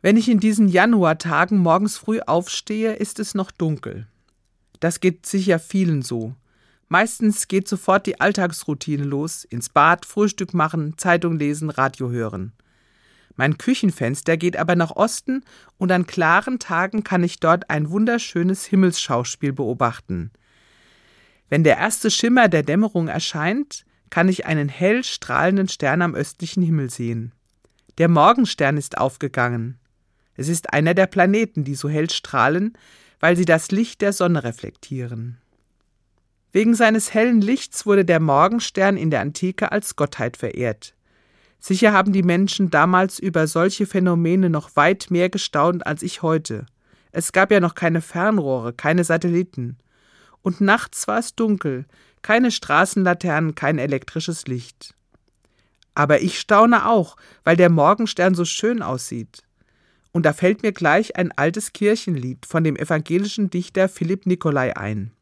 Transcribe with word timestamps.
Wenn 0.00 0.16
ich 0.16 0.28
in 0.28 0.38
diesen 0.38 0.68
Januartagen 0.68 1.58
morgens 1.58 1.96
früh 1.96 2.20
aufstehe, 2.20 2.94
ist 2.94 3.18
es 3.18 3.34
noch 3.34 3.50
dunkel. 3.50 4.06
Das 4.78 5.00
geht 5.00 5.26
sicher 5.26 5.58
vielen 5.58 6.02
so. 6.02 6.34
Meistens 6.86 7.48
geht 7.48 7.66
sofort 7.66 8.06
die 8.06 8.20
Alltagsroutine 8.20 9.02
los, 9.02 9.44
ins 9.44 9.68
Bad, 9.68 10.06
Frühstück 10.06 10.54
machen, 10.54 10.96
Zeitung 10.96 11.36
lesen, 11.36 11.68
Radio 11.68 12.10
hören. 12.10 12.52
Mein 13.34 13.58
Küchenfenster 13.58 14.36
geht 14.36 14.56
aber 14.56 14.74
nach 14.74 14.92
Osten 14.92 15.44
und 15.78 15.92
an 15.92 16.06
klaren 16.06 16.58
Tagen 16.58 17.04
kann 17.04 17.22
ich 17.24 17.40
dort 17.40 17.68
ein 17.68 17.90
wunderschönes 17.90 18.64
Himmelsschauspiel 18.64 19.52
beobachten. 19.52 20.30
Wenn 21.48 21.64
der 21.64 21.76
erste 21.76 22.10
Schimmer 22.10 22.48
der 22.48 22.62
Dämmerung 22.62 23.08
erscheint, 23.08 23.84
kann 24.10 24.28
ich 24.28 24.46
einen 24.46 24.68
hell 24.68 25.04
strahlenden 25.04 25.68
Stern 25.68 26.02
am 26.02 26.14
östlichen 26.14 26.62
Himmel 26.62 26.88
sehen. 26.90 27.32
Der 27.98 28.08
Morgenstern 28.08 28.76
ist 28.76 28.96
aufgegangen. 28.96 29.77
Es 30.38 30.46
ist 30.46 30.72
einer 30.72 30.94
der 30.94 31.08
Planeten, 31.08 31.64
die 31.64 31.74
so 31.74 31.88
hell 31.88 32.08
strahlen, 32.08 32.78
weil 33.18 33.36
sie 33.36 33.44
das 33.44 33.72
Licht 33.72 34.00
der 34.02 34.12
Sonne 34.12 34.44
reflektieren. 34.44 35.38
Wegen 36.52 36.76
seines 36.76 37.12
hellen 37.12 37.40
Lichts 37.40 37.86
wurde 37.86 38.04
der 38.04 38.20
Morgenstern 38.20 38.96
in 38.96 39.10
der 39.10 39.20
Antike 39.20 39.72
als 39.72 39.96
Gottheit 39.96 40.36
verehrt. 40.36 40.94
Sicher 41.58 41.92
haben 41.92 42.12
die 42.12 42.22
Menschen 42.22 42.70
damals 42.70 43.18
über 43.18 43.48
solche 43.48 43.84
Phänomene 43.84 44.48
noch 44.48 44.76
weit 44.76 45.08
mehr 45.10 45.28
gestaunt 45.28 45.84
als 45.84 46.04
ich 46.04 46.22
heute. 46.22 46.66
Es 47.10 47.32
gab 47.32 47.50
ja 47.50 47.58
noch 47.58 47.74
keine 47.74 48.00
Fernrohre, 48.00 48.72
keine 48.72 49.02
Satelliten. 49.02 49.76
Und 50.42 50.60
nachts 50.60 51.08
war 51.08 51.18
es 51.18 51.34
dunkel, 51.34 51.84
keine 52.22 52.52
Straßenlaternen, 52.52 53.56
kein 53.56 53.80
elektrisches 53.80 54.46
Licht. 54.46 54.94
Aber 55.96 56.22
ich 56.22 56.38
staune 56.38 56.86
auch, 56.86 57.16
weil 57.42 57.56
der 57.56 57.70
Morgenstern 57.70 58.36
so 58.36 58.44
schön 58.44 58.82
aussieht. 58.82 59.42
Und 60.18 60.24
da 60.24 60.32
fällt 60.32 60.64
mir 60.64 60.72
gleich 60.72 61.14
ein 61.14 61.30
altes 61.38 61.72
Kirchenlied 61.72 62.44
von 62.44 62.64
dem 62.64 62.74
evangelischen 62.74 63.50
Dichter 63.50 63.88
Philipp 63.88 64.26
Nicolai 64.26 64.76
ein. 64.76 65.12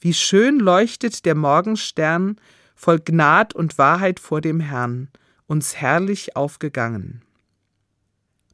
Wie 0.00 0.12
schön 0.12 0.60
leuchtet 0.60 1.24
der 1.24 1.34
Morgenstern 1.34 2.36
voll 2.74 3.00
Gnad 3.00 3.54
und 3.54 3.78
Wahrheit 3.78 4.20
vor 4.20 4.42
dem 4.42 4.60
Herrn, 4.60 5.08
uns 5.46 5.76
herrlich 5.76 6.36
aufgegangen. 6.36 7.22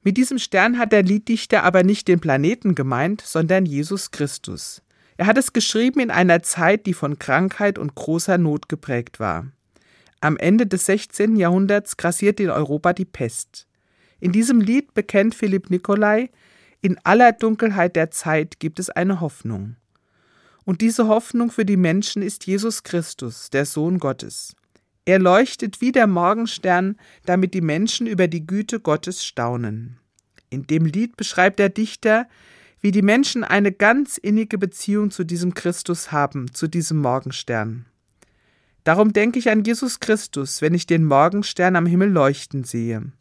Mit 0.05 0.17
diesem 0.17 0.39
Stern 0.39 0.79
hat 0.79 0.93
der 0.93 1.03
Lieddichter 1.03 1.65
aber 1.65 1.83
nicht 1.83 2.07
den 2.07 2.21
Planeten 2.21 2.77
gemeint, 2.77 3.23
sondern 3.23 3.67
Jesus 3.67 4.13
Christus. 4.13 4.81
Er 5.17 5.27
hat 5.27 5.39
es 5.39 5.53
geschrieben 5.53 5.99
in 5.99 6.13
einer 6.13 6.45
Zeit, 6.45 6.87
die 6.87 6.95
von 6.95 7.19
Krankheit 7.19 7.81
und 7.81 7.97
großer 7.97 8.39
Not 8.39 8.69
geprägt 8.69 9.19
war. 9.19 9.49
Am 10.21 10.37
Ende 10.37 10.69
des 10.69 10.87
16. 10.87 11.35
Jahrhunderts 11.35 11.97
grassierte 11.97 12.45
in 12.45 12.51
Europa 12.51 12.93
die 12.93 13.07
Pest. 13.07 13.67
In 14.25 14.33
diesem 14.33 14.63
Lied 14.63 14.95
bekennt 14.95 15.35
Philipp 15.35 15.69
Nicolai, 15.69 16.31
in 16.81 16.97
aller 17.05 17.33
Dunkelheit 17.33 17.95
der 17.95 18.11
Zeit 18.11 18.59
gibt 18.59 18.79
es 18.79 18.89
eine 18.89 19.21
Hoffnung. 19.21 19.77
Und 20.65 20.81
diese 20.81 21.09
Hoffnung 21.09 21.51
für 21.51 21.67
die 21.67 21.77
Menschen 21.77 22.23
ist 22.23 22.47
Jesus 22.47 22.85
Christus, 22.85 23.51
der 23.51 23.67
Sohn 23.67 23.99
Gottes. 23.99 24.57
Er 25.05 25.19
leuchtet 25.19 25.83
wie 25.83 25.93
der 25.93 26.07
Morgenstern, 26.07 26.97
damit 27.27 27.53
die 27.53 27.61
Menschen 27.61 28.07
über 28.07 28.27
die 28.27 28.47
Güte 28.47 28.81
Gottes 28.81 29.27
staunen. 29.27 29.99
In 30.49 30.67
dem 30.67 30.87
Lied 30.87 31.19
beschreibt 31.19 31.59
der 31.59 31.69
Dichter, 31.69 32.27
wie 32.81 32.93
die 32.93 33.03
Menschen 33.03 33.45
eine 33.45 33.73
ganz 33.73 34.17
innige 34.17 34.57
Beziehung 34.57 35.11
zu 35.11 35.25
diesem 35.25 35.53
Christus 35.53 36.13
haben, 36.13 36.55
zu 36.55 36.67
diesem 36.67 36.99
Morgenstern. 37.03 37.85
Darum 38.85 39.13
denke 39.13 39.39
ich 39.39 39.51
an 39.51 39.65
Jesus 39.65 40.01
Christus, 40.01 40.63
wenn 40.63 40.73
ich 40.73 40.87
den 40.87 41.05
Morgenstern 41.05 41.77
am 41.77 41.85
Himmel 41.85 42.09
leuchten 42.09 42.65
sehe. 42.65 43.13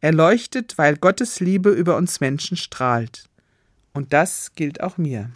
Er 0.00 0.12
leuchtet, 0.12 0.78
weil 0.78 0.96
Gottes 0.96 1.40
Liebe 1.40 1.70
über 1.70 1.96
uns 1.96 2.20
Menschen 2.20 2.56
strahlt. 2.56 3.28
Und 3.92 4.12
das 4.12 4.52
gilt 4.54 4.80
auch 4.80 4.96
mir. 4.96 5.30